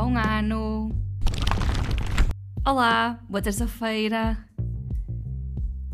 [0.00, 0.92] Bom ano!
[2.64, 4.38] Olá, boa terça-feira.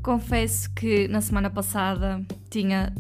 [0.03, 2.95] Confesso que na semana passada tinha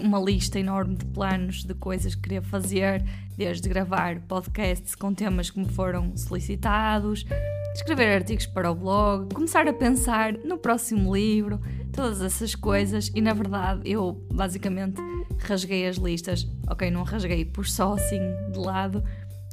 [0.00, 3.02] uma lista enorme de planos de coisas que queria fazer,
[3.36, 7.26] desde gravar podcasts com temas que me foram solicitados,
[7.74, 11.60] escrever artigos para o blog, começar a pensar no próximo livro,
[11.92, 15.02] todas essas coisas, e na verdade eu basicamente
[15.40, 16.46] rasguei as listas.
[16.70, 18.20] Ok, não rasguei, pus só assim
[18.52, 19.02] de lado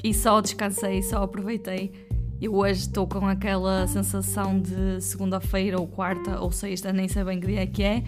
[0.06, 1.92] e só descansei, só aproveitei.
[2.40, 7.40] Eu hoje estou com aquela sensação de segunda-feira ou quarta ou sexta, nem sei bem
[7.40, 8.04] que dia é que é,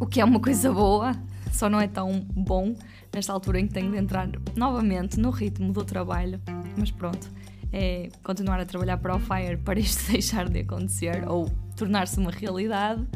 [0.00, 1.12] o que é uma coisa boa,
[1.52, 2.74] só não é tão bom
[3.12, 6.40] nesta altura em que tenho de entrar novamente no ritmo do trabalho,
[6.76, 7.30] mas pronto,
[7.72, 12.32] é continuar a trabalhar para o Fire para isto deixar de acontecer ou tornar-se uma
[12.32, 13.06] realidade.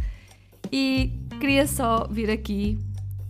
[0.71, 2.79] E queria só vir aqui,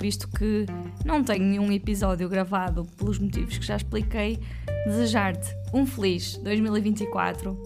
[0.01, 0.67] visto que
[1.05, 4.39] não tenho nenhum episódio gravado pelos motivos que já expliquei,
[4.87, 7.61] desejar-te um feliz 2024.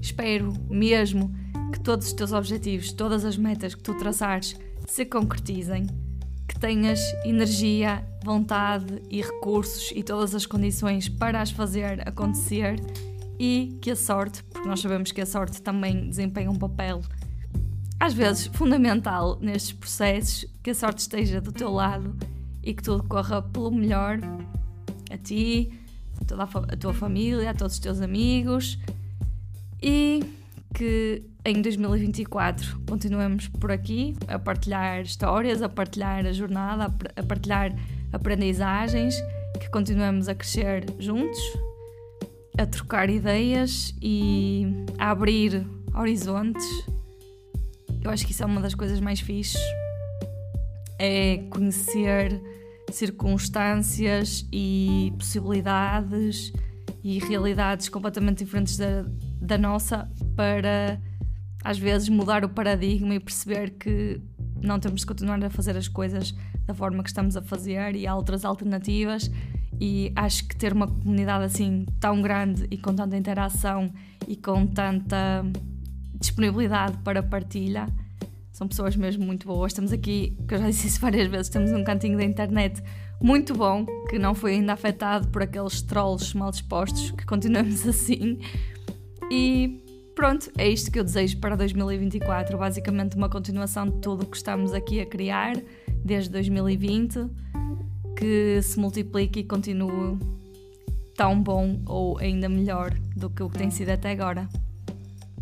[0.00, 1.32] Espero mesmo
[1.72, 5.86] que todos os teus objetivos, todas as metas que tu traçares se concretizem,
[6.48, 12.80] que tenhas energia, vontade e recursos e todas as condições para as fazer acontecer
[13.38, 17.00] e que a sorte, porque nós sabemos que a sorte também desempenha um papel
[18.02, 22.16] às vezes fundamental nestes processos, que a sorte esteja do teu lado
[22.60, 24.18] e que tudo corra pelo melhor
[25.08, 25.72] a ti,
[26.20, 28.76] a, toda a, tua família, a todos os teus amigos
[29.80, 30.20] e
[30.74, 37.72] que em 2024 continuemos por aqui a partilhar histórias, a partilhar a jornada, a partilhar
[38.12, 39.14] aprendizagens,
[39.60, 41.38] que continuemos a crescer juntos,
[42.58, 44.66] a trocar ideias e
[44.98, 46.66] a abrir horizontes.
[48.02, 49.60] Eu acho que isso é uma das coisas mais fixes.
[50.98, 52.40] É conhecer
[52.90, 56.52] circunstâncias e possibilidades
[57.02, 59.04] e realidades completamente diferentes da,
[59.40, 61.00] da nossa para
[61.64, 64.20] às vezes mudar o paradigma e perceber que
[64.60, 66.34] não temos de continuar a fazer as coisas
[66.66, 69.30] da forma que estamos a fazer e há outras alternativas
[69.80, 73.92] e acho que ter uma comunidade assim tão grande e com tanta interação
[74.28, 75.44] e com tanta
[76.22, 77.86] disponibilidade para partilha
[78.52, 79.72] são pessoas mesmo muito boas.
[79.72, 82.82] Estamos aqui, que eu já disse isso várias vezes, temos um cantinho da internet
[83.20, 88.38] muito bom, que não foi ainda afetado por aqueles trolls mal dispostos, que continuamos assim.
[89.30, 89.82] E
[90.14, 92.56] pronto, é isto que eu desejo para 2024.
[92.56, 95.56] Basicamente, uma continuação de tudo o que estamos aqui a criar
[96.04, 97.26] desde 2020,
[98.16, 100.18] que se multiplique e continue
[101.16, 104.48] tão bom ou ainda melhor do que o que tem sido até agora.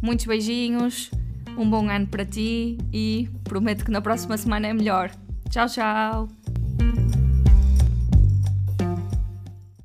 [0.03, 1.11] Muitos beijinhos,
[1.57, 5.11] um bom ano para ti e prometo que na próxima semana é melhor.
[5.51, 7.20] Tchau, tchau!